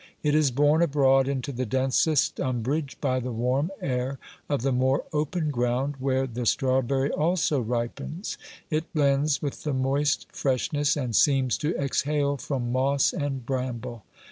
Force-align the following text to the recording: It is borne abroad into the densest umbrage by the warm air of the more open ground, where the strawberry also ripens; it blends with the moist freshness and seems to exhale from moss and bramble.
It 0.23 0.33
is 0.33 0.49
borne 0.49 0.81
abroad 0.81 1.27
into 1.27 1.51
the 1.51 1.63
densest 1.63 2.39
umbrage 2.39 2.97
by 2.99 3.19
the 3.19 3.31
warm 3.31 3.69
air 3.81 4.17
of 4.49 4.63
the 4.63 4.71
more 4.71 5.03
open 5.13 5.51
ground, 5.51 5.93
where 5.99 6.25
the 6.25 6.47
strawberry 6.47 7.11
also 7.11 7.59
ripens; 7.61 8.35
it 8.71 8.91
blends 8.95 9.43
with 9.43 9.61
the 9.61 9.73
moist 9.73 10.25
freshness 10.31 10.97
and 10.97 11.15
seems 11.15 11.55
to 11.59 11.77
exhale 11.77 12.37
from 12.37 12.71
moss 12.71 13.13
and 13.13 13.45
bramble. 13.45 14.03